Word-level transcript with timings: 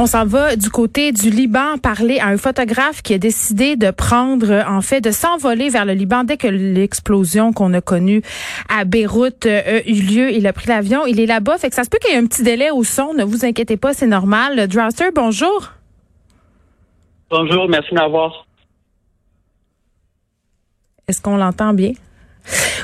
On 0.00 0.06
s'en 0.06 0.24
va 0.24 0.54
du 0.54 0.70
côté 0.70 1.10
du 1.10 1.28
Liban 1.28 1.76
parler 1.76 2.20
à 2.20 2.28
un 2.28 2.36
photographe 2.36 3.02
qui 3.02 3.14
a 3.14 3.18
décidé 3.18 3.74
de 3.74 3.90
prendre, 3.90 4.64
en 4.68 4.80
fait, 4.80 5.00
de 5.00 5.10
s'envoler 5.10 5.70
vers 5.70 5.84
le 5.84 5.92
Liban 5.92 6.22
dès 6.22 6.36
que 6.36 6.46
l'explosion 6.46 7.52
qu'on 7.52 7.74
a 7.74 7.80
connue 7.80 8.22
à 8.68 8.84
Beyrouth 8.84 9.44
euh, 9.46 9.80
a 9.80 9.88
eu 9.88 10.00
lieu. 10.00 10.30
Il 10.30 10.46
a 10.46 10.52
pris 10.52 10.68
l'avion, 10.68 11.04
il 11.04 11.18
est 11.18 11.26
là-bas, 11.26 11.58
fait 11.58 11.68
que 11.68 11.74
ça 11.74 11.82
se 11.82 11.90
peut 11.90 11.98
qu'il 12.00 12.12
y 12.12 12.14
ait 12.14 12.18
un 12.18 12.26
petit 12.26 12.44
délai 12.44 12.70
au 12.70 12.84
son. 12.84 13.12
Ne 13.12 13.24
vous 13.24 13.44
inquiétez 13.44 13.76
pas, 13.76 13.92
c'est 13.92 14.06
normal. 14.06 14.68
Drowster, 14.68 15.10
bonjour. 15.12 15.72
Bonjour, 17.28 17.68
merci 17.68 17.90
de 17.90 17.96
m'avoir. 17.96 18.46
Est-ce 21.08 21.20
qu'on 21.20 21.38
l'entend 21.38 21.74
bien? 21.74 21.90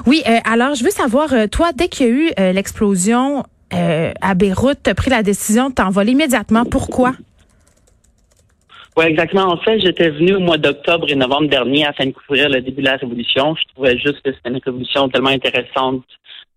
Oui, 0.06 0.24
euh, 0.26 0.38
alors 0.44 0.74
je 0.74 0.82
veux 0.82 0.90
savoir, 0.90 1.32
euh, 1.32 1.46
toi, 1.46 1.70
dès 1.72 1.86
qu'il 1.86 2.06
y 2.08 2.10
a 2.10 2.12
eu 2.12 2.52
l'explosion, 2.52 3.44
euh, 3.72 4.12
à 4.20 4.34
Beyrouth, 4.34 4.78
tu 4.84 4.90
as 4.90 4.94
pris 4.94 5.10
la 5.10 5.22
décision 5.22 5.70
de 5.70 5.74
t'envoler 5.74 6.12
immédiatement. 6.12 6.64
Pourquoi? 6.64 7.12
Oui, 8.96 9.06
exactement. 9.06 9.52
En 9.52 9.56
fait, 9.56 9.80
j'étais 9.80 10.10
venu 10.10 10.36
au 10.36 10.41
mois 10.41 10.59
d'octobre 10.59 11.06
et 11.10 11.16
novembre 11.16 11.48
dernier 11.48 11.84
afin 11.84 12.06
de 12.06 12.12
couvrir 12.12 12.48
le 12.48 12.60
début 12.60 12.82
de 12.82 12.86
la 12.86 12.96
révolution. 12.96 13.56
Je 13.56 13.74
trouvais 13.74 13.98
juste 13.98 14.20
que 14.22 14.32
c'était 14.32 14.50
une 14.50 14.60
révolution 14.64 15.08
tellement 15.08 15.30
intéressante 15.30 16.05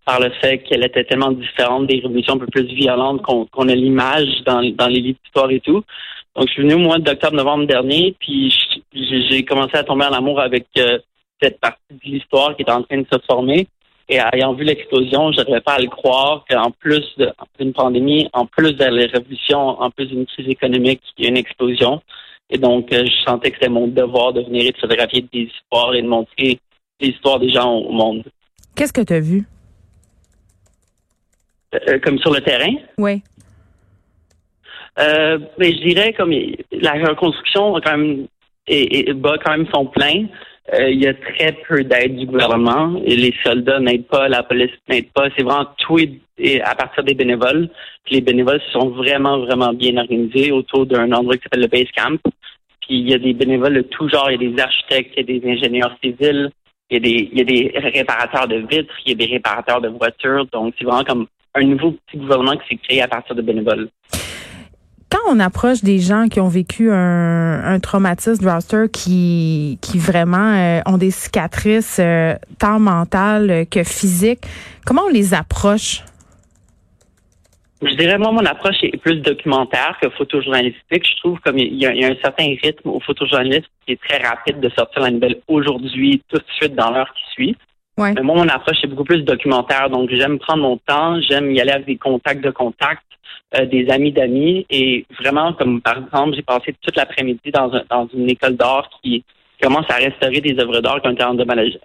par 0.04 0.20
le 0.20 0.30
fait 0.40 0.58
qu'elle 0.58 0.84
était 0.84 1.04
tellement 1.04 1.32
différente 1.32 1.86
des 1.86 1.96
révolutions 1.96 2.34
un 2.34 2.38
peu 2.38 2.46
plus 2.46 2.64
violentes 2.64 3.22
qu'on 3.22 3.68
a 3.68 3.74
l'image 3.74 4.28
dans, 4.46 4.62
dans 4.62 4.86
les 4.86 5.00
livres 5.00 5.18
d'histoire 5.24 5.50
et 5.50 5.60
tout. 5.60 5.82
Donc, 6.36 6.46
je 6.46 6.52
suis 6.52 6.62
venu 6.62 6.74
au 6.74 6.78
mois 6.78 6.98
d'octobre-novembre 6.98 7.66
dernier, 7.66 8.14
puis 8.20 8.54
j'ai 8.94 9.44
commencé 9.44 9.76
à 9.76 9.82
tomber 9.82 10.04
en 10.04 10.12
amour 10.12 10.40
avec 10.40 10.66
euh, 10.78 10.98
cette 11.42 11.58
partie 11.58 11.82
de 11.90 12.10
l'histoire 12.10 12.56
qui 12.56 12.62
est 12.62 12.70
en 12.70 12.82
train 12.84 12.98
de 12.98 13.06
se 13.12 13.18
former. 13.26 13.66
Et 14.08 14.18
ayant 14.32 14.54
vu 14.54 14.64
l'explosion, 14.64 15.32
je 15.32 15.38
n'arrivais 15.38 15.60
pas 15.60 15.74
à 15.74 15.80
le 15.80 15.88
croire 15.88 16.44
qu'en 16.48 16.70
plus 16.70 17.04
d'une 17.58 17.72
pandémie, 17.74 18.28
en 18.32 18.46
plus 18.46 18.72
de 18.72 18.84
la 18.84 19.06
révolution, 19.06 19.58
en 19.58 19.90
plus 19.90 20.06
d'une 20.06 20.24
crise 20.24 20.48
économique, 20.48 21.02
il 21.18 21.24
y 21.24 21.26
a 21.26 21.30
une 21.30 21.36
explosion. 21.36 22.00
Et 22.50 22.56
donc, 22.56 22.90
euh, 22.92 23.04
je 23.04 23.24
sentais 23.24 23.50
que 23.50 23.56
c'était 23.56 23.68
mon 23.68 23.88
devoir 23.88 24.32
de 24.32 24.40
venir 24.40 24.64
et 24.66 24.72
de 24.72 24.78
photographier 24.78 25.26
des 25.32 25.40
histoires 25.40 25.94
et 25.94 26.00
de 26.00 26.08
montrer 26.08 26.58
les 27.00 27.08
histoires 27.08 27.38
des 27.38 27.50
gens 27.50 27.70
au 27.70 27.92
monde. 27.92 28.24
Qu'est-ce 28.74 28.92
que 28.92 29.02
tu 29.02 29.12
as 29.12 29.20
vu? 29.20 29.44
Euh, 31.74 31.98
comme 31.98 32.18
sur 32.18 32.32
le 32.32 32.40
terrain? 32.40 32.72
Oui. 32.96 33.22
Euh, 34.98 35.38
mais 35.58 35.72
je 35.74 35.82
dirais 35.86 36.12
comme 36.14 36.32
la 36.72 36.92
reconstruction 36.92 37.74
quand 37.84 37.96
même 37.96 38.26
et, 38.66 39.12
bat 39.12 39.36
quand 39.44 39.52
même 39.52 39.66
son 39.72 39.86
plein. 39.86 40.26
Euh, 40.74 40.90
il 40.90 41.02
y 41.02 41.06
a 41.06 41.14
très 41.14 41.52
peu 41.66 41.82
d'aide 41.82 42.16
du 42.16 42.26
gouvernement 42.26 43.00
et 43.04 43.16
les 43.16 43.34
soldats 43.42 43.80
n'aident 43.80 44.06
pas, 44.06 44.28
la 44.28 44.42
police 44.42 44.70
n'aide 44.88 45.10
pas. 45.12 45.28
C'est 45.36 45.42
vraiment 45.42 45.66
tout 45.78 45.98
à 46.62 46.74
partir 46.74 47.04
des 47.04 47.14
bénévoles. 47.14 47.70
les 48.10 48.20
bénévoles 48.20 48.60
sont 48.72 48.90
vraiment, 48.90 49.38
vraiment 49.38 49.72
bien 49.72 49.96
organisés 49.96 50.52
autour 50.52 50.84
d'un 50.84 51.10
endroit 51.12 51.36
qui 51.36 51.44
s'appelle 51.44 51.62
le 51.62 51.68
Base 51.68 51.90
Camp. 51.96 52.20
Puis 52.82 52.98
il 52.98 53.08
y 53.08 53.14
a 53.14 53.18
des 53.18 53.32
bénévoles 53.32 53.74
de 53.74 53.82
tout 53.82 54.08
genre. 54.08 54.30
Il 54.30 54.42
y 54.42 54.46
a 54.46 54.50
des 54.50 54.62
architectes, 54.62 55.14
il 55.16 55.30
y 55.30 55.36
a 55.36 55.40
des 55.40 55.50
ingénieurs 55.50 55.96
civils, 56.02 56.50
il 56.90 56.94
y 56.94 56.96
a 56.96 57.00
des, 57.00 57.30
il 57.32 57.38
y 57.38 57.40
a 57.40 57.44
des 57.44 57.88
réparateurs 57.88 58.46
de 58.46 58.56
vitres, 58.56 58.94
il 59.06 59.12
y 59.12 59.12
a 59.12 59.26
des 59.26 59.32
réparateurs 59.32 59.80
de 59.80 59.88
voitures. 59.88 60.46
Donc 60.52 60.74
c'est 60.78 60.84
vraiment 60.84 61.04
comme 61.04 61.26
un 61.54 61.62
nouveau 61.62 61.92
petit 61.92 62.18
gouvernement 62.18 62.56
qui 62.58 62.68
s'est 62.68 62.80
créé 62.82 63.00
à 63.00 63.08
partir 63.08 63.34
de 63.34 63.42
bénévoles 63.42 63.88
quand 65.10 65.18
on 65.28 65.40
approche 65.40 65.82
des 65.82 65.98
gens 65.98 66.28
qui 66.28 66.40
ont 66.40 66.48
vécu 66.48 66.90
un, 66.90 67.64
un 67.64 67.80
traumatisme 67.80 68.48
roster 68.48 68.86
qui, 68.92 69.78
qui 69.80 69.98
vraiment 69.98 70.54
euh, 70.54 70.80
ont 70.86 70.98
des 70.98 71.10
cicatrices 71.10 71.98
euh, 71.98 72.34
tant 72.58 72.78
mentales 72.78 73.66
que 73.70 73.84
physiques, 73.84 74.42
comment 74.84 75.02
on 75.06 75.12
les 75.12 75.34
approche? 75.34 76.02
Je 77.80 77.94
dirais, 77.94 78.18
moi, 78.18 78.32
mon 78.32 78.44
approche 78.44 78.76
est 78.82 78.96
plus 78.96 79.16
documentaire 79.20 79.96
que 80.02 80.10
photojournalistique. 80.10 81.06
Je 81.06 81.16
trouve 81.18 81.38
comme 81.40 81.58
il 81.58 81.74
y, 81.74 81.86
a, 81.86 81.90
un 81.90 82.16
certain 82.20 82.54
rythme 82.60 82.88
au 82.88 82.98
photojournalisme 82.98 83.68
qui 83.86 83.92
est 83.92 84.00
très 84.00 84.18
rapide 84.18 84.58
de 84.58 84.68
sortir 84.70 85.02
la 85.02 85.12
nouvelle 85.12 85.40
aujourd'hui, 85.46 86.20
tout 86.28 86.38
de 86.38 86.44
suite 86.56 86.74
dans 86.74 86.90
l'heure 86.90 87.12
qui 87.14 87.32
suit. 87.32 87.56
Ouais. 87.98 88.12
Mais 88.14 88.22
moi, 88.22 88.36
mon 88.36 88.48
approche 88.48 88.76
est 88.82 88.86
beaucoup 88.86 89.04
plus 89.04 89.22
documentaire. 89.22 89.90
Donc, 89.90 90.08
j'aime 90.10 90.38
prendre 90.38 90.62
mon 90.62 90.76
temps, 90.78 91.20
j'aime 91.20 91.50
y 91.52 91.60
aller 91.60 91.72
avec 91.72 91.86
des 91.86 91.96
contacts 91.96 92.42
de 92.42 92.50
contacts. 92.50 93.02
Euh, 93.56 93.64
des 93.64 93.88
amis 93.88 94.12
d'amis. 94.12 94.66
Et 94.68 95.06
vraiment, 95.18 95.54
comme 95.54 95.80
par 95.80 95.96
exemple, 95.96 96.36
j'ai 96.36 96.42
passé 96.42 96.74
toute 96.82 96.96
l'après-midi 96.96 97.50
dans, 97.50 97.70
dans 97.88 98.06
une 98.12 98.28
école 98.28 98.56
d'art 98.56 98.90
qui 99.02 99.24
commence 99.62 99.86
à 99.88 99.94
restaurer 99.94 100.42
des 100.42 100.60
œuvres 100.60 100.82
d'art 100.82 101.00
qui 101.00 101.08
ont 101.08 101.12
été 101.12 101.24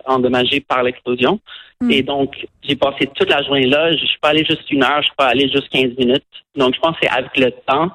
endommagées, 0.06 0.60
par 0.60 0.84
l'explosion. 0.84 1.40
Hmm. 1.80 1.90
Et 1.90 2.04
donc, 2.04 2.36
j'ai 2.64 2.76
passé 2.76 3.10
toute 3.16 3.30
la 3.30 3.42
journée 3.44 3.66
là. 3.66 3.94
Je 3.94 4.06
suis 4.06 4.20
pas 4.20 4.30
allé 4.30 4.44
juste 4.44 4.70
une 4.72 4.84
heure, 4.84 4.98
je 4.98 5.06
suis 5.06 5.16
pas 5.16 5.28
allé 5.28 5.48
juste 5.48 5.70
15 5.70 5.98
minutes. 5.98 6.26
Donc, 6.58 6.76
je 6.76 6.82
pense 6.82 6.98
que 6.98 7.08
c'est 7.08 7.18
avec 7.18 7.38
le 7.38 7.52
temps 7.66 7.92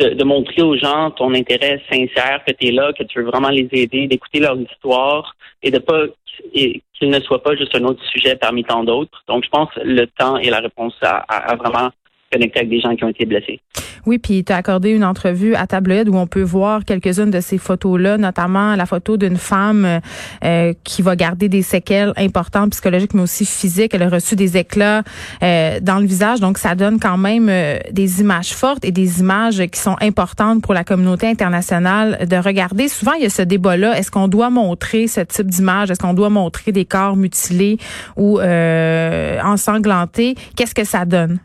de, 0.00 0.14
de, 0.14 0.24
montrer 0.24 0.62
aux 0.62 0.76
gens 0.76 1.12
ton 1.12 1.32
intérêt 1.32 1.80
sincère, 1.92 2.40
que 2.44 2.52
tu 2.52 2.68
es 2.68 2.72
là, 2.72 2.92
que 2.92 3.04
tu 3.04 3.20
veux 3.20 3.26
vraiment 3.26 3.50
les 3.50 3.68
aider, 3.70 4.08
d'écouter 4.08 4.40
leur 4.40 4.56
histoire 4.58 5.36
et 5.62 5.70
de 5.70 5.78
pas 5.78 6.06
qu'ils 6.52 7.10
ne 7.10 7.20
soient 7.20 7.42
pas 7.42 7.56
juste 7.56 7.74
un 7.74 7.84
autre 7.84 8.02
sujet 8.04 8.36
parmi 8.36 8.64
tant 8.64 8.84
d'autres. 8.84 9.22
Donc, 9.28 9.44
je 9.44 9.50
pense 9.50 9.68
que 9.74 9.80
le 9.80 10.06
temps 10.06 10.36
est 10.36 10.50
la 10.50 10.60
réponse 10.60 10.94
à 11.02 11.56
vraiment 11.56 11.90
connecter 12.32 12.60
avec 12.60 12.70
des 12.70 12.80
gens 12.80 12.94
qui 12.96 13.04
ont 13.04 13.08
été 13.08 13.26
blessés. 13.26 13.60
Oui, 14.04 14.18
puis 14.18 14.42
tu 14.42 14.52
as 14.52 14.56
accordé 14.56 14.90
une 14.90 15.04
entrevue 15.04 15.54
à 15.54 15.66
Tabloïd 15.68 16.08
où 16.08 16.16
on 16.16 16.26
peut 16.26 16.42
voir 16.42 16.84
quelques-unes 16.84 17.30
de 17.30 17.40
ces 17.40 17.56
photos-là, 17.56 18.18
notamment 18.18 18.74
la 18.74 18.86
photo 18.86 19.16
d'une 19.16 19.36
femme 19.36 20.00
euh, 20.44 20.72
qui 20.82 21.02
va 21.02 21.14
garder 21.14 21.48
des 21.48 21.62
séquelles 21.62 22.12
importantes 22.16 22.70
psychologiques, 22.70 23.14
mais 23.14 23.22
aussi 23.22 23.46
physiques. 23.46 23.94
Elle 23.94 24.02
a 24.02 24.08
reçu 24.08 24.34
des 24.34 24.56
éclats 24.56 25.02
euh, 25.42 25.78
dans 25.80 26.00
le 26.00 26.06
visage, 26.06 26.40
donc 26.40 26.58
ça 26.58 26.74
donne 26.74 26.98
quand 26.98 27.16
même 27.16 27.48
euh, 27.48 27.78
des 27.92 28.20
images 28.20 28.54
fortes 28.54 28.84
et 28.84 28.90
des 28.90 29.20
images 29.20 29.64
qui 29.66 29.78
sont 29.78 29.96
importantes 30.00 30.62
pour 30.62 30.74
la 30.74 30.82
communauté 30.82 31.28
internationale 31.28 32.26
de 32.26 32.36
regarder. 32.36 32.88
Souvent, 32.88 33.12
il 33.12 33.22
y 33.22 33.26
a 33.26 33.30
ce 33.30 33.42
débat-là. 33.42 33.96
Est-ce 33.96 34.10
qu'on 34.10 34.28
doit 34.28 34.50
montrer 34.50 35.06
ce 35.06 35.20
type 35.20 35.46
d'image? 35.46 35.92
Est-ce 35.92 36.00
qu'on 36.00 36.14
doit 36.14 36.30
montrer 36.30 36.72
des 36.72 36.84
corps 36.84 37.16
mutilés 37.16 37.78
ou 38.16 38.40
ensanglantés? 38.40 40.34
Qu'est-ce 40.56 40.74
que 40.74 40.84
ça 40.84 41.04
donne? 41.04 41.38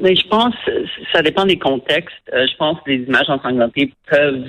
Mais 0.00 0.16
je 0.16 0.26
pense, 0.28 0.54
ça 1.12 1.22
dépend 1.22 1.44
des 1.44 1.58
contextes. 1.58 2.16
Euh, 2.32 2.46
je 2.50 2.56
pense 2.56 2.78
que 2.80 2.90
les 2.90 3.04
images 3.04 3.28
ensanglantées 3.28 3.92
peuvent 4.10 4.48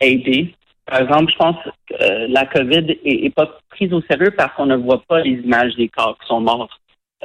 aider. 0.00 0.54
Par 0.86 1.00
exemple, 1.00 1.32
je 1.32 1.36
pense 1.36 1.56
que 1.88 1.94
euh, 2.02 2.26
la 2.28 2.46
COVID 2.46 2.98
est, 3.04 3.34
pas 3.34 3.58
prise 3.70 3.92
au 3.92 4.02
sérieux 4.02 4.32
parce 4.36 4.54
qu'on 4.54 4.66
ne 4.66 4.76
voit 4.76 5.02
pas 5.08 5.20
les 5.20 5.32
images 5.32 5.74
des 5.76 5.88
corps 5.88 6.16
qui 6.20 6.28
sont 6.28 6.40
morts, 6.40 6.68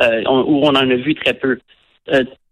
euh, 0.02 0.24
ou 0.24 0.62
on 0.64 0.70
en 0.70 0.76
a 0.90 0.96
vu 0.96 1.14
très 1.14 1.34
peu. 1.34 1.60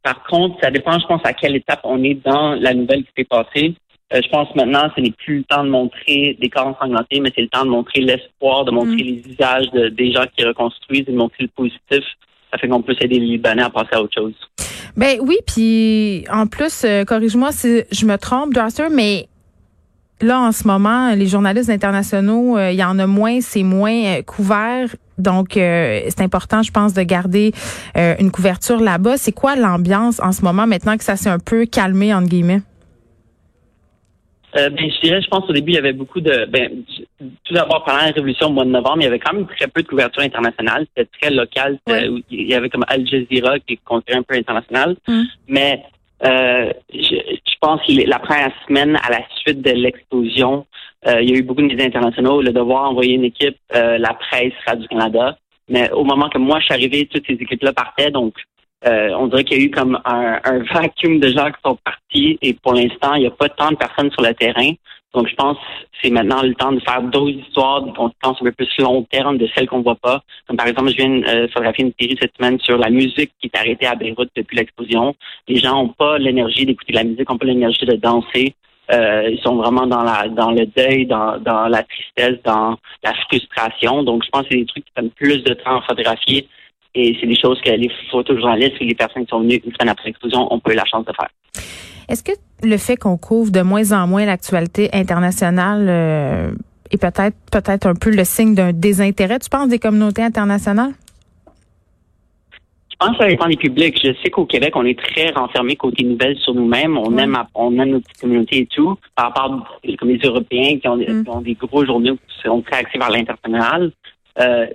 par 0.03 0.23
contre, 0.23 0.57
ça 0.61 0.69
dépend, 0.69 0.99
je 0.99 1.07
pense, 1.07 1.21
à 1.23 1.33
quelle 1.33 1.55
étape 1.55 1.79
on 1.83 2.03
est 2.03 2.15
dans 2.25 2.55
la 2.55 2.73
nouvelle 2.73 3.03
qui 3.03 3.11
s'est 3.17 3.23
passée. 3.23 3.73
je 4.11 4.29
pense 4.29 4.53
maintenant, 4.53 4.91
ce 4.95 5.01
n'est 5.01 5.11
plus 5.11 5.37
le 5.37 5.43
temps 5.45 5.63
de 5.63 5.69
montrer 5.69 6.37
des 6.39 6.49
corps 6.49 6.67
ensanglantés, 6.67 7.21
mais 7.21 7.31
c'est 7.33 7.41
le 7.41 7.49
temps 7.49 7.65
de 7.65 7.69
montrer 7.69 8.01
l'espoir, 8.01 8.65
de 8.65 8.71
montrer 8.71 8.95
mm. 8.95 9.07
les 9.07 9.21
visages 9.25 9.71
de, 9.71 9.87
des 9.87 10.11
gens 10.11 10.25
qui 10.35 10.45
reconstruisent, 10.45 11.05
et 11.07 11.11
de 11.11 11.17
montrer 11.17 11.45
le 11.45 11.49
positif. 11.55 12.03
Ça 12.51 12.57
fait 12.59 12.67
qu'on 12.67 12.81
peut 12.81 12.95
aider 12.99 13.19
les 13.19 13.25
Libanais 13.25 13.63
à 13.63 13.69
passer 13.69 13.93
à 13.93 14.01
autre 14.01 14.13
chose. 14.13 14.35
Ben 14.97 15.19
oui, 15.21 15.37
puis 15.45 16.25
en 16.33 16.47
plus, 16.47 16.81
euh, 16.83 17.05
corrige-moi 17.05 17.51
si 17.51 17.83
je 17.91 18.05
me 18.07 18.17
trompe, 18.17 18.51
Darcy, 18.51 18.81
mais 18.91 19.29
là 20.21 20.39
en 20.39 20.51
ce 20.51 20.67
moment, 20.67 21.13
les 21.13 21.27
journalistes 21.27 21.69
internationaux, 21.69 22.57
euh, 22.57 22.71
il 22.71 22.79
y 22.79 22.83
en 22.83 22.97
a 22.97 23.05
moins, 23.05 23.39
c'est 23.39 23.61
moins 23.61 23.93
euh, 23.93 24.21
couvert. 24.23 24.95
Donc, 25.19 25.53
c'est 25.53 26.21
important, 26.21 26.61
je 26.61 26.71
pense, 26.71 26.93
de 26.93 27.01
garder 27.01 27.51
une 27.95 28.29
couverture 28.29 28.79
là-bas. 28.79 29.17
C'est 29.17 29.31
quoi 29.31 29.55
l'ambiance 29.55 30.19
en 30.19 30.31
ce 30.31 30.43
moment, 30.43 30.67
maintenant 30.67 30.95
que 30.95 31.03
ça 31.03 31.15
s'est 31.15 31.31
un 31.31 31.39
peu 31.39 31.65
calmé, 31.65 32.13
entre 32.13 32.27
guillemets? 32.27 32.61
Ben, 34.53 34.73
je 34.77 35.01
dirais, 35.01 35.21
je 35.21 35.27
pense 35.27 35.49
au 35.49 35.53
début, 35.53 35.71
il 35.71 35.75
y 35.75 35.79
avait 35.79 35.93
beaucoup 35.93 36.21
de. 36.21 36.45
Ben, 36.45 36.83
tout 37.43 37.53
d'abord, 37.53 37.83
pendant 37.83 37.99
la 37.99 38.05
révolution 38.05 38.47
au 38.47 38.51
mois 38.51 38.65
de 38.65 38.69
novembre, 38.69 38.97
il 39.01 39.03
y 39.03 39.07
avait 39.07 39.19
quand 39.19 39.33
même 39.33 39.47
très 39.47 39.67
peu 39.67 39.83
de 39.83 39.87
couverture 39.87 40.23
internationale. 40.23 40.87
C'était 40.95 41.09
très 41.21 41.31
local. 41.31 41.79
Il 41.87 42.47
y 42.47 42.53
avait 42.53 42.69
comme 42.69 42.85
Al 42.87 43.05
Jazeera 43.05 43.59
qui 43.59 43.73
est 43.73 43.79
considéré 43.83 44.19
un 44.19 44.23
peu 44.23 44.35
international. 44.35 44.95
Mm. 45.07 45.23
Mais 45.47 45.83
euh, 46.23 46.71
je, 46.93 47.15
pense 47.59 47.81
que 47.85 48.07
la 48.07 48.19
première 48.19 48.51
semaine, 48.67 48.97
à 49.03 49.11
la 49.11 49.21
suite 49.41 49.61
de 49.61 49.71
l'explosion, 49.71 50.65
euh, 51.07 51.21
il 51.21 51.29
y 51.29 51.33
a 51.33 51.37
eu 51.37 51.43
beaucoup 51.43 51.61
de 51.61 51.67
médias 51.67 51.85
internationaux. 51.85 52.41
Le 52.41 52.51
devoir 52.51 52.89
envoyer 52.89 53.15
une 53.15 53.25
équipe, 53.25 53.57
euh, 53.75 53.97
la 53.97 54.13
presse 54.13 54.53
Radio-Canada. 54.65 55.37
Mais 55.69 55.91
au 55.91 56.03
moment 56.03 56.29
que 56.29 56.37
moi 56.37 56.59
je 56.59 56.65
suis 56.65 56.73
arrivé, 56.73 57.07
toutes 57.11 57.25
ces 57.27 57.33
équipes-là 57.33 57.73
partaient. 57.73 58.11
Donc, 58.11 58.35
euh, 58.85 59.09
on 59.17 59.27
dirait 59.27 59.43
qu'il 59.43 59.57
y 59.57 59.61
a 59.61 59.65
eu 59.65 59.71
comme 59.71 59.99
un, 60.05 60.39
un, 60.43 60.59
vacuum 60.71 61.19
de 61.19 61.29
gens 61.29 61.47
qui 61.47 61.59
sont 61.65 61.77
partis 61.83 62.37
et 62.41 62.53
pour 62.53 62.73
l'instant, 62.73 63.15
il 63.15 63.21
n'y 63.21 63.27
a 63.27 63.31
pas 63.31 63.49
tant 63.49 63.71
de 63.71 63.75
personnes 63.75 64.11
sur 64.11 64.21
le 64.21 64.33
terrain. 64.35 64.71
Donc, 65.13 65.27
je 65.27 65.35
pense 65.35 65.57
que 65.57 65.63
c'est 66.03 66.09
maintenant 66.11 66.43
le 66.43 66.53
temps 66.53 66.71
de 66.71 66.79
faire 66.81 67.01
d'autres 67.01 67.39
histoires, 67.39 67.81
des 67.81 67.91
conséquences 67.93 68.37
un 68.39 68.45
peu 68.45 68.51
plus 68.51 68.69
long 68.77 69.03
terme 69.03 69.37
de 69.39 69.47
celles 69.55 69.67
qu'on 69.67 69.81
voit 69.81 69.95
pas. 69.95 70.21
Comme 70.47 70.57
par 70.57 70.67
exemple, 70.67 70.91
je 70.91 70.97
viens 70.97 71.09
de 71.09 71.47
photographier 71.47 71.85
une 71.85 71.93
série 71.99 72.17
cette 72.21 72.35
semaine 72.37 72.59
sur 72.59 72.77
la 72.77 72.91
musique 72.91 73.31
qui 73.41 73.47
est 73.51 73.57
arrêtée 73.57 73.87
à 73.87 73.95
Beyrouth 73.95 74.29
depuis 74.35 74.57
l'explosion. 74.57 75.15
Les 75.47 75.55
gens 75.55 75.75
n'ont 75.75 75.89
pas 75.89 76.19
l'énergie 76.19 76.65
d'écouter 76.65 76.93
la 76.93 77.03
musique, 77.03 77.27
n'ont 77.27 77.37
pas 77.37 77.47
l'énergie 77.47 77.85
de 77.85 77.95
danser. 77.95 78.53
Euh, 78.91 79.29
ils 79.29 79.39
sont 79.41 79.55
vraiment 79.55 79.87
dans 79.87 80.03
la 80.03 80.27
dans 80.29 80.51
le 80.51 80.65
deuil, 80.65 81.07
dans, 81.07 81.39
dans 81.39 81.67
la 81.67 81.83
tristesse, 81.83 82.37
dans 82.43 82.77
la 83.03 83.13
frustration. 83.27 84.03
Donc, 84.03 84.23
je 84.23 84.29
pense 84.29 84.43
que 84.43 84.49
c'est 84.51 84.59
des 84.59 84.65
trucs 84.65 84.85
qui 84.85 84.91
prennent 84.93 85.09
plus 85.09 85.43
de 85.43 85.53
temps 85.55 85.79
à 85.79 85.81
photographier 85.81 86.47
et 86.97 87.17
c'est 87.19 87.27
des 87.27 87.39
choses 87.39 87.59
que 87.61 87.69
les 87.69 87.91
photojournalistes 88.11 88.75
et 88.79 88.85
les 88.85 88.95
personnes 88.95 89.23
qui 89.23 89.29
sont 89.29 89.41
venues 89.41 89.61
une 89.63 89.71
semaine 89.73 89.89
après 89.89 90.07
l'explosion 90.07 90.51
ont 90.51 90.59
pas 90.59 90.73
eu 90.73 90.75
la 90.75 90.85
chance 90.85 91.05
de 91.05 91.13
faire. 91.13 91.29
Est-ce 92.09 92.23
que 92.23 92.31
le 92.63 92.77
fait 92.77 92.97
qu'on 92.97 93.17
couvre 93.17 93.51
de 93.51 93.61
moins 93.61 93.91
en 93.91 94.07
moins 94.07 94.25
l'actualité 94.25 94.89
internationale 94.93 95.87
euh, 95.89 96.51
est 96.91 96.97
peut-être 96.97 97.35
peut-être 97.51 97.85
un 97.85 97.95
peu 97.95 98.09
le 98.09 98.23
signe 98.23 98.55
d'un 98.55 98.73
désintérêt, 98.73 99.39
tu 99.39 99.49
penses, 99.49 99.69
des 99.69 99.79
communautés 99.79 100.23
internationales? 100.23 100.93
Je 102.89 103.05
pense 103.05 103.15
que 103.17 103.23
ça 103.23 103.29
dépend 103.29 103.47
des 103.47 103.57
publics. 103.57 103.99
Je 104.03 104.11
sais 104.23 104.31
qu'au 104.31 104.45
Québec, 104.45 104.71
on 104.75 104.83
est 104.83 104.97
très 104.97 105.29
renfermé 105.29 105.75
côté 105.75 106.03
nouvelles 106.03 106.37
sur 106.37 106.55
nous-mêmes. 106.55 106.97
On 106.97 107.15
aime 107.19 107.37
on 107.53 107.77
aime 107.77 107.89
nos 107.89 107.99
petites 107.99 108.21
communautés 108.21 108.59
et 108.61 108.65
tout. 108.65 108.97
Par 109.15 109.25
rapport 109.25 109.79
comme 109.99 110.09
les 110.09 110.17
Européens 110.17 110.79
qui 110.79 110.87
ont, 110.87 110.97
mm. 110.97 111.23
qui 111.23 111.29
ont 111.29 111.41
des 111.41 111.53
gros 111.53 111.85
journaux 111.85 112.15
qui 112.15 112.47
sont 112.47 112.61
très 112.61 112.77
axés 112.77 112.97
vers 112.97 113.11
l'international. 113.11 113.91
Euh, 114.39 114.65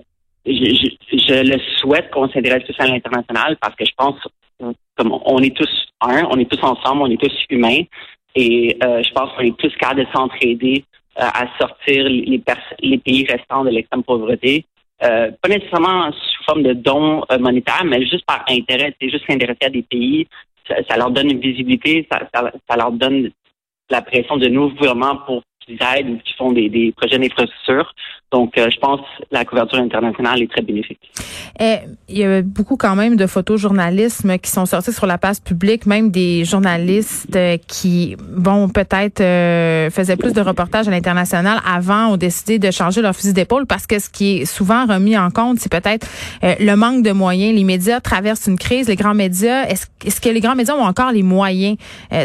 je, 0.45 0.89
je, 1.13 1.43
le 1.43 1.59
souhaite 1.79 2.11
qu'on 2.11 2.29
s'intéresse 2.29 2.65
plus 2.65 2.75
à 2.79 2.87
l'international 2.87 3.57
parce 3.61 3.75
que 3.77 3.85
je 3.85 3.93
pense 3.97 4.17
comme 4.97 5.19
on 5.25 5.39
est 5.39 5.57
tous 5.57 5.89
un, 6.01 6.25
on 6.31 6.39
est 6.39 6.51
tous 6.51 6.63
ensemble, 6.63 7.03
on 7.03 7.11
est 7.11 7.21
tous 7.21 7.33
humains 7.51 7.83
et 8.35 8.77
euh, 8.83 9.03
je 9.03 9.13
pense 9.13 9.31
qu'on 9.33 9.43
est 9.43 9.57
tous 9.57 9.75
capables 9.77 10.05
de 10.05 10.07
s'entraider 10.13 10.85
euh, 11.19 11.23
à 11.23 11.47
sortir 11.61 12.05
les, 12.05 12.43
les 12.81 12.99
pays 12.99 13.27
restants 13.27 13.65
de 13.65 13.71
l'extrême 13.71 14.03
pauvreté. 14.03 14.65
Euh, 15.03 15.31
pas 15.43 15.49
nécessairement 15.49 16.11
sous 16.13 16.45
forme 16.45 16.63
de 16.63 16.73
dons 16.75 17.23
euh, 17.31 17.39
monétaires, 17.39 17.85
mais 17.85 18.01
juste 18.03 18.25
par 18.25 18.45
intérêt. 18.49 18.95
C'est 19.01 19.11
juste 19.11 19.27
s'intéresser 19.29 19.65
à 19.65 19.69
des 19.69 19.83
pays, 19.83 20.29
ça, 20.67 20.77
ça, 20.89 20.97
leur 20.97 21.11
donne 21.11 21.31
une 21.31 21.41
visibilité, 21.41 22.07
ça, 22.11 22.21
ça, 22.33 22.53
ça 22.69 22.77
leur 22.77 22.93
donne 22.93 23.31
la 23.91 24.01
pression 24.01 24.37
de 24.37 24.49
nos 24.49 24.71
gouvernements 24.71 25.17
pour 25.27 25.43
qu'ils 25.61 25.79
aident 25.97 26.11
ou 26.11 26.19
qui 26.19 26.33
font 26.35 26.53
des, 26.53 26.69
des 26.69 26.93
projets 26.93 27.19
d'infrastructure. 27.19 27.93
Donc, 28.33 28.57
euh, 28.57 28.69
je 28.73 28.79
pense 28.79 29.01
que 29.01 29.25
la 29.31 29.45
couverture 29.45 29.79
internationale 29.79 30.41
est 30.41 30.51
très 30.51 30.63
bénéfique. 30.63 30.99
Eh, 31.61 31.77
il 32.09 32.17
y 32.17 32.25
a 32.25 32.41
beaucoup 32.41 32.79
quand 32.79 32.97
même 32.97 33.17
de 33.17 33.27
photojournalisme 33.27 34.39
qui 34.39 34.51
sont 34.51 34.65
sortis 34.65 34.93
sur 34.93 35.07
la 35.07 35.19
place 35.19 35.39
publique, 35.39 35.85
même 35.85 36.11
des 36.11 36.47
journalistes 36.47 37.37
euh, 37.37 37.59
qui, 37.67 38.17
bon, 38.19 38.71
peut-être 38.71 39.21
euh, 39.21 39.91
faisaient 39.91 40.17
plus 40.17 40.33
de 40.33 40.41
reportages 40.41 40.89
à 40.89 40.91
l'international 40.91 41.61
avant 41.71 42.13
ont 42.13 42.17
décidé 42.17 42.59
de 42.59 42.71
changer 42.71 43.03
leur 43.03 43.15
fusil 43.15 43.35
d'épaule 43.35 43.67
parce 43.67 43.87
que 43.87 43.99
ce 43.99 44.09
qui 44.09 44.39
est 44.39 44.45
souvent 44.47 44.87
remis 44.87 45.17
en 45.19 45.31
compte, 45.31 45.59
c'est 45.59 45.71
peut-être 45.71 46.07
le 46.43 46.75
manque 46.75 47.03
de 47.03 47.13
moyens. 47.13 47.55
Les 47.55 47.65
médias 47.65 48.01
traversent 48.01 48.47
une 48.47 48.59
crise. 48.59 48.89
Les 48.89 48.97
grands 48.97 49.15
médias, 49.15 49.65
est-ce 49.67 49.87
est 50.05 50.21
que 50.21 50.29
les 50.31 50.41
grands 50.41 50.55
médias 50.55 50.75
ont 50.75 50.85
encore 50.85 51.13
les 51.13 51.23
moyens 51.23 51.77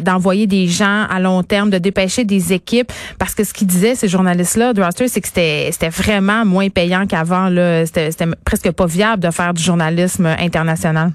d'envoyer 0.03 0.47
des 0.47 0.67
gens 0.67 1.05
à 1.09 1.19
long 1.19 1.43
terme, 1.43 1.69
de 1.69 1.77
dépêcher 1.77 2.23
des 2.23 2.53
équipes? 2.53 2.91
Parce 3.19 3.35
que 3.35 3.43
ce 3.43 3.53
qu'ils 3.53 3.67
disaient, 3.67 3.95
ces 3.95 4.07
journalistes-là, 4.07 4.73
c'est 5.07 5.21
que 5.21 5.27
c'était 5.27 5.91
vraiment 5.97 6.45
moins 6.45 6.69
payant 6.69 7.05
qu'avant. 7.07 7.49
C'était 7.85 8.25
presque 8.45 8.71
pas 8.71 8.85
viable 8.85 9.23
de 9.23 9.31
faire 9.31 9.53
du 9.53 9.63
journalisme 9.63 10.25
international. 10.25 11.11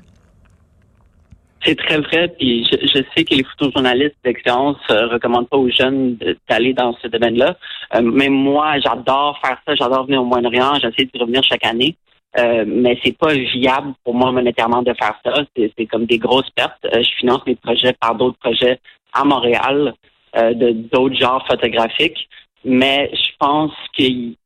C'est 1.64 1.76
très 1.76 1.98
vrai, 1.98 2.28
puis 2.38 2.64
je, 2.64 3.02
sais 3.14 3.24
que 3.24 3.34
les 3.34 3.44
photojournalistes 3.44 4.16
d'expérience 4.24 4.78
ne 4.90 4.94
euh, 4.94 5.06
recommandent 5.06 5.48
pas 5.48 5.58
aux 5.58 5.70
jeunes 5.70 6.18
d'aller 6.48 6.74
dans 6.74 6.96
ce 7.00 7.06
domaine-là. 7.06 7.56
Euh, 7.94 8.02
même 8.02 8.32
moi, 8.32 8.80
j'adore 8.80 9.38
faire 9.44 9.58
ça, 9.66 9.74
j'adore 9.76 10.06
venir 10.06 10.22
au 10.22 10.24
Moyen-Orient, 10.24 10.74
j'essaie 10.80 11.08
de 11.12 11.20
revenir 11.20 11.42
chaque 11.44 11.64
année. 11.64 11.96
Euh, 12.36 12.64
mais 12.66 12.98
c'est 13.04 13.16
pas 13.16 13.34
viable 13.34 13.92
pour 14.04 14.14
moi 14.14 14.32
monétairement 14.32 14.82
de 14.82 14.92
faire 14.94 15.14
ça. 15.24 15.44
C'est 15.54 15.86
comme 15.86 16.06
des 16.06 16.18
grosses 16.18 16.50
pertes. 16.50 16.84
je 16.92 17.10
finance 17.18 17.42
mes 17.46 17.56
projets 17.56 17.92
par 17.92 18.16
d'autres 18.16 18.38
projets 18.38 18.80
à 19.12 19.22
Montréal, 19.22 19.92
de 20.34 20.72
d'autres 20.72 21.16
genres 21.16 21.46
photographiques. 21.46 22.26
Mais 22.64 23.10
je 23.12 23.32
pense 23.38 23.72
qu'il 23.92 24.36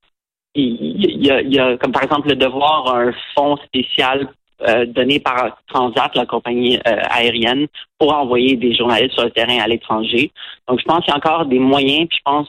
il 0.56 1.52
y, 1.52 1.58
a, 1.58 1.76
comme 1.76 1.92
par 1.92 2.02
exemple 2.02 2.28
le 2.28 2.36
devoir 2.36 2.94
un 2.94 3.12
fonds 3.34 3.56
spécial 3.58 4.28
euh, 4.62 4.86
donné 4.86 5.20
par 5.20 5.58
Transat, 5.68 6.14
la 6.14 6.24
compagnie 6.24 6.78
euh, 6.78 6.96
aérienne, 7.10 7.66
pour 7.98 8.14
envoyer 8.16 8.56
des 8.56 8.74
journalistes 8.74 9.12
sur 9.12 9.24
le 9.24 9.30
terrain 9.30 9.58
à 9.58 9.68
l'étranger. 9.68 10.32
Donc, 10.66 10.80
je 10.80 10.84
pense 10.86 11.04
qu'il 11.04 11.10
y 11.10 11.12
a 11.12 11.18
encore 11.18 11.44
des 11.44 11.58
moyens. 11.58 12.08
Puis 12.08 12.18
je 12.18 12.22
pense 12.24 12.48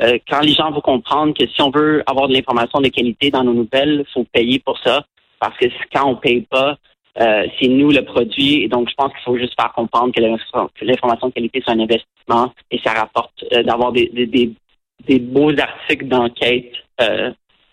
euh, 0.00 0.18
quand 0.30 0.40
les 0.40 0.52
gens 0.52 0.70
vont 0.70 0.80
comprendre 0.80 1.34
que 1.34 1.44
si 1.48 1.60
on 1.60 1.70
veut 1.70 2.04
avoir 2.06 2.28
de 2.28 2.34
l'information 2.34 2.80
de 2.80 2.86
qualité 2.88 3.32
dans 3.32 3.42
nos 3.42 3.54
nouvelles, 3.54 4.04
il 4.08 4.12
faut 4.12 4.24
payer 4.32 4.60
pour 4.60 4.78
ça. 4.78 5.04
Parce 5.40 5.56
que 5.56 5.66
quand 5.92 6.08
on 6.08 6.14
paye 6.14 6.42
pas, 6.42 6.76
c'est 7.16 7.66
nous 7.66 7.90
le 7.90 8.02
produit. 8.02 8.62
Et 8.62 8.68
donc, 8.68 8.88
je 8.88 8.94
pense 8.94 9.10
qu'il 9.12 9.22
faut 9.24 9.36
juste 9.36 9.60
faire 9.60 9.72
comprendre 9.72 10.14
que 10.14 10.20
l'information 10.20 11.28
de 11.28 11.32
qualité, 11.32 11.60
c'est 11.66 11.72
un 11.72 11.80
investissement 11.80 12.52
et 12.70 12.78
ça 12.84 12.92
rapporte 12.92 13.44
d'avoir 13.64 13.90
des, 13.90 14.08
des, 14.14 14.52
des, 15.04 15.18
beaux 15.18 15.50
articles 15.58 16.06
d'enquête 16.06 16.72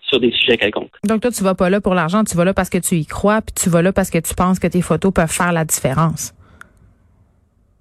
sur 0.08 0.20
des 0.20 0.32
sujets 0.32 0.58
quelconques. 0.58 0.92
Donc 1.04 1.22
toi, 1.22 1.32
tu 1.32 1.44
vas 1.44 1.56
pas 1.56 1.70
là 1.70 1.82
pour 1.82 1.94
l'argent, 1.94 2.24
tu 2.24 2.36
vas 2.38 2.46
là 2.46 2.54
parce 2.54 2.70
que 2.70 2.78
tu 2.78 2.96
y 2.96 3.06
crois, 3.06 3.42
puis 3.42 3.54
tu 3.54 3.70
vas 3.70 3.82
là 3.82 3.92
parce 3.92 4.10
que 4.10 4.20
tu 4.20 4.34
penses 4.36 4.60
que 4.60 4.68
tes 4.68 4.82
photos 4.82 5.14
peuvent 5.14 5.32
faire 5.32 5.52
la 5.52 5.66
différence. 5.66 6.34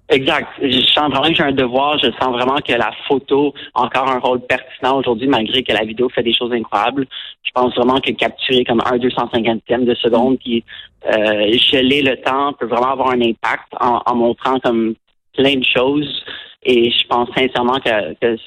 Exact. 0.09 0.47
Je 0.61 0.81
sens 0.93 1.09
vraiment 1.09 1.29
que 1.29 1.35
j'ai 1.35 1.43
un 1.43 1.51
devoir. 1.51 1.97
Je 1.97 2.11
sens 2.21 2.31
vraiment 2.31 2.57
que 2.57 2.73
la 2.73 2.91
photo 3.07 3.53
a 3.73 3.83
encore 3.83 4.07
un 4.07 4.19
rôle 4.19 4.39
pertinent 4.41 4.99
aujourd'hui, 4.99 5.27
malgré 5.27 5.63
que 5.63 5.73
la 5.73 5.83
vidéo 5.83 6.09
fait 6.09 6.21
des 6.21 6.33
choses 6.33 6.53
incroyables. 6.53 7.07
Je 7.43 7.51
pense 7.51 7.73
vraiment 7.75 7.99
que 7.99 8.11
capturer 8.11 8.63
comme 8.65 8.81
un 8.85 8.97
250e 8.97 9.83
de 9.83 9.95
seconde, 9.95 10.37
puis 10.37 10.63
euh, 11.07 11.51
geler 11.71 12.03
le 12.03 12.17
temps 12.17 12.53
peut 12.53 12.67
vraiment 12.67 12.91
avoir 12.91 13.09
un 13.11 13.21
impact 13.21 13.73
en, 13.79 14.01
en 14.05 14.15
montrant 14.15 14.59
comme 14.59 14.93
plein 15.35 15.55
de 15.55 15.65
choses. 15.65 16.23
Et 16.61 16.91
je 16.91 17.07
pense 17.07 17.29
sincèrement 17.35 17.79
que, 17.79 18.13
que 18.21 18.37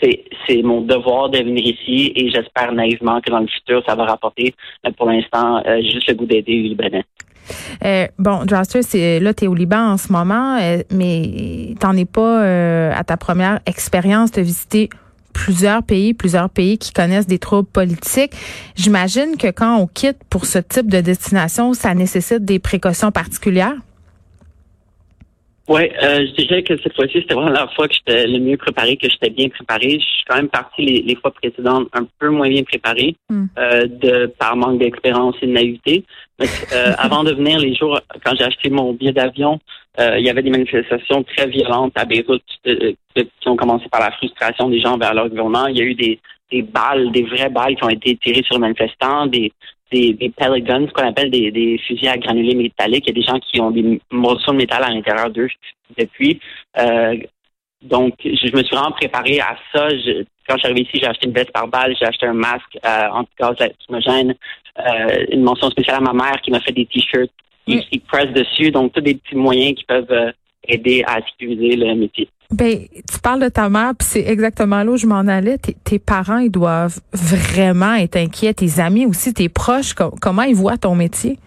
c'est 0.00 0.62
mon 0.62 0.80
devoir 0.80 1.30
de 1.30 1.38
venir 1.38 1.64
ici 1.64 2.12
et 2.14 2.30
j'espère 2.30 2.72
naïvement 2.72 3.20
que 3.20 3.30
dans 3.30 3.40
le 3.40 3.46
futur, 3.46 3.82
ça 3.86 3.94
va 3.94 4.04
rapporter. 4.04 4.54
Mais 4.84 4.92
pour 4.92 5.06
l'instant, 5.06 5.62
euh, 5.66 5.80
juste 5.82 6.08
le 6.08 6.14
goût 6.14 6.26
d'aider 6.26 6.52
les 6.52 6.68
Libanais. 6.70 7.04
Euh, 7.84 8.06
bon, 8.18 8.44
Draster, 8.44 8.82
c'est 8.82 9.20
là, 9.20 9.34
tu 9.34 9.44
es 9.44 9.48
au 9.48 9.54
Liban 9.54 9.92
en 9.92 9.96
ce 9.96 10.12
moment, 10.12 10.58
euh, 10.60 10.82
mais 10.90 11.74
t'en 11.80 11.96
es 11.96 12.04
pas 12.04 12.42
euh, 12.42 12.92
à 12.94 13.04
ta 13.04 13.16
première 13.16 13.60
expérience 13.66 14.30
de 14.32 14.42
visiter 14.42 14.90
plusieurs 15.32 15.82
pays, 15.82 16.12
plusieurs 16.12 16.50
pays 16.50 16.78
qui 16.78 16.92
connaissent 16.92 17.26
des 17.26 17.38
troubles 17.38 17.68
politiques. 17.68 18.32
J'imagine 18.74 19.36
que 19.38 19.50
quand 19.50 19.76
on 19.76 19.86
quitte 19.86 20.18
pour 20.28 20.44
ce 20.44 20.58
type 20.58 20.90
de 20.90 21.00
destination, 21.00 21.72
ça 21.72 21.94
nécessite 21.94 22.44
des 22.44 22.58
précautions 22.58 23.10
particulières. 23.10 23.76
Oui, 25.70 25.82
euh, 26.02 26.26
je 26.26 26.32
dirais 26.32 26.64
que 26.64 26.76
cette 26.82 26.96
fois-ci, 26.96 27.20
c'était 27.20 27.34
vraiment 27.34 27.52
la 27.52 27.68
fois 27.68 27.86
que 27.86 27.94
j'étais 27.94 28.26
le 28.26 28.40
mieux 28.40 28.56
préparé, 28.56 28.96
que 28.96 29.08
j'étais 29.08 29.30
bien 29.30 29.48
préparé. 29.48 30.00
Je 30.00 30.04
suis 30.04 30.24
quand 30.28 30.34
même 30.34 30.48
parti 30.48 30.84
les, 30.84 31.14
fois 31.14 31.30
précédentes 31.30 31.86
un 31.92 32.08
peu 32.18 32.28
moins 32.28 32.48
bien 32.48 32.64
préparé, 32.64 33.14
hmm. 33.28 33.44
euh, 33.56 33.86
de 33.86 34.26
par 34.36 34.56
manque 34.56 34.80
d'expérience 34.80 35.36
et 35.40 35.46
de 35.46 35.52
naïveté. 35.52 36.04
Mais, 36.40 36.46
euh, 36.72 36.92
avant 36.98 37.22
de 37.22 37.32
venir, 37.34 37.60
les 37.60 37.76
jours, 37.76 38.00
quand 38.24 38.34
j'ai 38.36 38.46
acheté 38.46 38.68
mon 38.68 38.94
billet 38.94 39.12
d'avion, 39.12 39.60
euh, 40.00 40.18
il 40.18 40.26
y 40.26 40.30
avait 40.30 40.42
des 40.42 40.50
manifestations 40.50 41.22
très 41.22 41.46
violentes 41.46 41.92
à 41.94 42.04
Beyrouth 42.04 42.42
qui 42.64 43.48
ont 43.48 43.56
commencé 43.56 43.88
par 43.92 44.00
la 44.00 44.10
frustration 44.10 44.70
des 44.70 44.80
gens 44.80 44.98
vers 44.98 45.14
leur 45.14 45.28
gouvernement. 45.28 45.68
Il 45.68 45.78
y 45.78 45.82
a 45.82 45.84
eu 45.84 45.94
des, 45.94 46.18
des 46.50 46.62
balles, 46.62 47.12
des 47.12 47.22
vraies 47.22 47.48
balles 47.48 47.76
qui 47.76 47.84
ont 47.84 47.90
été 47.90 48.16
tirées 48.16 48.42
sur 48.42 48.56
les 48.56 48.60
manifestants, 48.60 49.26
des, 49.26 49.52
des, 49.90 50.12
des 50.14 50.30
pellet 50.30 50.60
guns, 50.60 50.86
ce 50.86 50.92
qu'on 50.92 51.08
appelle 51.08 51.30
des, 51.30 51.50
des, 51.50 51.78
fusils 51.78 52.08
à 52.08 52.16
granulés 52.16 52.54
métalliques. 52.54 53.04
Il 53.06 53.16
y 53.16 53.18
a 53.18 53.20
des 53.20 53.26
gens 53.26 53.38
qui 53.40 53.60
ont 53.60 53.70
des 53.70 54.00
morceaux 54.10 54.52
de 54.52 54.56
métal 54.56 54.84
à 54.84 54.90
l'intérieur 54.90 55.30
d'eux 55.30 55.48
depuis. 55.98 56.40
Euh, 56.78 57.16
donc, 57.82 58.14
je, 58.22 58.54
me 58.54 58.62
suis 58.62 58.76
vraiment 58.76 58.92
préparé 58.92 59.40
à 59.40 59.56
ça. 59.72 59.88
Je, 59.88 60.24
quand 60.46 60.56
je 60.56 60.58
suis 60.58 60.66
arrivé 60.66 60.82
ici, 60.82 61.00
j'ai 61.00 61.06
acheté 61.06 61.26
une 61.26 61.32
veste 61.32 61.52
par 61.52 61.66
balle, 61.66 61.94
j'ai 61.98 62.06
acheté 62.06 62.26
un 62.26 62.34
masque 62.34 62.78
euh, 62.84 63.08
anti-gaz 63.10 63.56
lacrymogène, 63.58 64.34
euh, 64.78 65.26
une 65.30 65.42
mention 65.42 65.70
spéciale 65.70 65.96
à 65.96 66.00
ma 66.00 66.12
mère 66.12 66.40
qui 66.42 66.50
m'a 66.50 66.60
fait 66.60 66.72
des 66.72 66.86
t-shirts 66.86 67.30
qui, 67.66 67.80
qui 67.86 67.98
pressent 68.00 68.32
dessus. 68.32 68.70
Donc, 68.70 68.92
tous 68.92 69.00
des 69.00 69.14
petits 69.14 69.36
moyens 69.36 69.74
qui 69.76 69.84
peuvent 69.84 70.10
euh, 70.10 70.32
aider 70.68 71.02
à 71.06 71.20
sécuriser 71.22 71.76
le 71.76 71.94
métier. 71.94 72.28
Ben, 72.52 72.78
tu 73.10 73.20
parles 73.22 73.40
de 73.40 73.48
ta 73.48 73.68
mère, 73.68 73.92
puis 73.96 74.08
c'est 74.08 74.26
exactement 74.26 74.82
là 74.82 74.90
où 74.90 74.96
je 74.96 75.06
m'en 75.06 75.20
allais. 75.20 75.56
Tes, 75.58 75.98
parents, 76.00 76.38
ils 76.38 76.50
doivent 76.50 76.98
vraiment 77.12 77.94
être 77.94 78.16
inquiets. 78.16 78.54
Tes 78.54 78.80
amis 78.80 79.06
aussi, 79.06 79.32
tes 79.32 79.48
proches, 79.48 79.94
comment 79.94 80.42
ils 80.42 80.56
voient 80.56 80.76
ton 80.76 80.96
métier? 80.96 81.38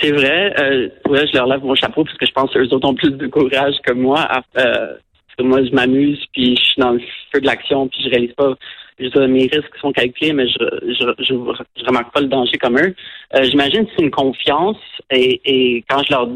C'est 0.00 0.12
vrai. 0.12 0.54
Euh, 0.60 0.88
je 1.06 1.36
leur 1.36 1.46
lève 1.46 1.62
mon 1.62 1.74
chapeau 1.74 2.04
parce 2.04 2.16
que 2.16 2.24
je 2.24 2.32
pense 2.32 2.52
qu'eux 2.52 2.68
autres 2.68 2.88
ont 2.88 2.94
plus 2.94 3.10
de 3.10 3.26
courage 3.26 3.74
que 3.84 3.92
moi. 3.92 4.26
Euh, 4.56 4.94
parce 4.96 5.36
que 5.38 5.42
moi, 5.42 5.62
je 5.62 5.72
m'amuse, 5.72 6.24
puis 6.32 6.56
je 6.56 6.62
suis 6.62 6.80
dans 6.80 6.92
le 6.92 7.00
feu 7.32 7.40
de 7.40 7.46
l'action, 7.46 7.88
puis 7.88 8.04
je 8.04 8.08
réalise 8.08 8.32
pas. 8.32 8.54
Je 8.98 9.26
mes 9.26 9.42
risques 9.42 9.76
sont 9.80 9.92
calculés, 9.92 10.32
mais 10.32 10.48
je 10.48 10.58
je, 10.82 11.24
je, 11.24 11.84
remarque 11.86 12.12
pas 12.12 12.20
le 12.20 12.26
danger 12.26 12.56
comme 12.58 12.78
eux. 12.78 12.94
Euh, 13.34 13.42
J'imagine 13.44 13.86
que 13.86 13.92
c'est 13.96 14.02
une 14.02 14.10
confiance 14.10 14.78
et, 15.10 15.40
et 15.44 15.84
quand 15.88 16.02
je 16.02 16.12
leur 16.12 16.28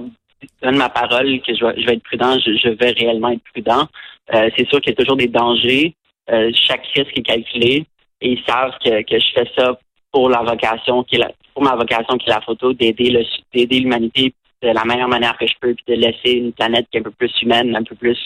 donne 0.63 0.77
ma 0.77 0.89
parole 0.89 1.41
que 1.43 1.55
je 1.55 1.65
vais, 1.65 1.95
être 1.95 2.03
prudent, 2.03 2.39
je, 2.39 2.69
vais 2.69 2.91
réellement 2.91 3.31
être 3.31 3.45
prudent. 3.53 3.89
Euh, 4.35 4.51
c'est 4.57 4.69
sûr 4.69 4.81
qu'il 4.81 4.93
y 4.93 4.95
a 4.95 4.97
toujours 4.97 5.17
des 5.17 5.29
dangers. 5.29 5.95
Euh, 6.31 6.51
chaque 6.55 6.87
risque 6.95 7.19
est 7.19 7.23
calculé 7.23 7.85
et 8.21 8.33
ils 8.33 8.43
savent 8.47 8.73
que, 8.85 9.03
que 9.03 9.19
je 9.19 9.27
fais 9.35 9.51
ça 9.57 9.79
pour 10.13 10.29
la 10.29 10.43
vocation 10.43 11.03
qui 11.03 11.17
est 11.17 11.19
la, 11.19 11.33
pour 11.55 11.63
ma 11.63 11.75
vocation 11.75 12.17
qui 12.17 12.29
est 12.29 12.33
la 12.33 12.41
photo, 12.41 12.73
d'aider 12.73 13.11
le 13.11 13.25
d'aider 13.53 13.81
l'humanité 13.81 14.33
de 14.63 14.69
la 14.69 14.85
meilleure 14.85 15.09
manière 15.09 15.37
que 15.37 15.47
je 15.47 15.55
peux, 15.61 15.75
puis 15.75 15.85
de 15.89 16.01
laisser 16.01 16.39
une 16.39 16.53
planète 16.53 16.87
qui 16.91 16.97
est 16.97 17.01
un 17.01 17.05
peu 17.05 17.11
plus 17.11 17.33
humaine, 17.43 17.75
un 17.75 17.83
peu 17.83 17.97
plus 17.97 18.19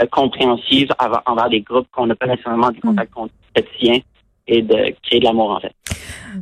euh, 0.00 0.06
compréhensive 0.06 0.88
envers 1.26 1.50
des 1.50 1.60
groupes 1.60 1.88
qu'on 1.92 2.06
n'a 2.06 2.14
pas 2.14 2.26
nécessairement 2.26 2.70
des 2.70 2.80
contacts 2.80 3.12
quotidiens 3.54 3.98
et 4.46 4.62
de 4.62 4.94
créer 5.02 5.20
de 5.20 5.24
l'amour 5.24 5.50
en 5.50 5.60
fait. 5.60 5.74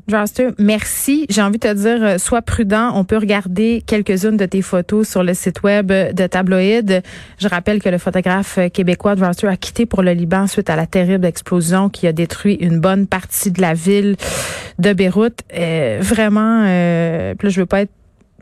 Draster, 0.08 0.50
merci. 0.58 1.26
J'ai 1.28 1.42
envie 1.42 1.58
de 1.58 1.68
te 1.68 1.74
dire, 1.74 2.02
euh, 2.02 2.18
sois 2.18 2.42
prudent. 2.42 2.92
On 2.94 3.04
peut 3.04 3.16
regarder 3.16 3.82
quelques-unes 3.86 4.36
de 4.36 4.46
tes 4.46 4.62
photos 4.62 5.08
sur 5.08 5.22
le 5.22 5.34
site 5.34 5.62
web 5.62 5.88
de 5.88 6.26
Tabloïd. 6.26 7.02
Je 7.38 7.48
rappelle 7.48 7.82
que 7.82 7.88
le 7.88 7.98
photographe 7.98 8.58
québécois 8.72 9.14
Draster 9.14 9.48
a 9.48 9.56
quitté 9.56 9.86
pour 9.86 10.02
le 10.02 10.12
Liban 10.12 10.46
suite 10.46 10.70
à 10.70 10.76
la 10.76 10.86
terrible 10.86 11.26
explosion 11.26 11.88
qui 11.88 12.06
a 12.06 12.12
détruit 12.12 12.54
une 12.54 12.80
bonne 12.80 13.06
partie 13.06 13.50
de 13.50 13.60
la 13.60 13.74
ville 13.74 14.16
de 14.78 14.92
Beyrouth. 14.92 15.40
Euh, 15.56 15.98
vraiment, 16.00 16.64
euh, 16.66 17.34
je 17.42 17.60
veux 17.60 17.66
pas 17.66 17.82
être 17.82 17.92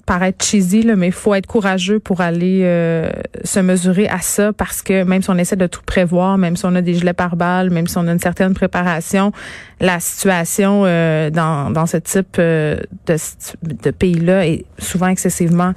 paraître 0.09 0.43
cheesy, 0.43 0.85
là, 0.85 0.97
mais 0.97 1.09
il 1.09 1.12
faut 1.12 1.35
être 1.35 1.47
courageux 1.47 1.99
pour 1.99 2.23
aller 2.23 2.62
euh, 2.65 3.11
se 3.45 3.61
mesurer 3.61 4.09
à 4.09 4.21
ça 4.21 4.55
parce 4.55 4.81
que 4.81 5.05
même 5.05 5.21
si 5.21 5.29
on 5.29 5.37
essaie 5.37 5.55
de 5.55 5.67
tout 5.67 5.83
prévoir, 5.85 6.38
même 6.38 6.57
si 6.57 6.65
on 6.65 6.75
a 6.75 6.81
des 6.81 6.95
gilets 6.95 7.12
pare-balles, 7.12 7.69
même 7.69 7.87
si 7.87 7.99
on 7.99 8.09
a 8.09 8.12
une 8.12 8.19
certaine 8.19 8.55
préparation, 8.55 9.33
la 9.81 10.00
situation 10.00 10.85
euh, 10.87 11.29
dans, 11.29 11.71
dans 11.71 11.85
ce 11.85 11.99
type 11.99 12.37
euh, 12.38 12.79
de, 13.07 13.17
de 13.62 13.91
pays-là 13.91 14.47
est 14.47 14.65
souvent 14.79 15.09
excessivement 15.09 15.75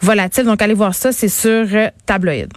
volatile. 0.00 0.44
Donc, 0.44 0.60
allez 0.60 0.74
voir 0.74 0.96
ça, 0.96 1.12
c'est 1.12 1.28
sur 1.28 1.64
Tabloïd. 2.04 2.50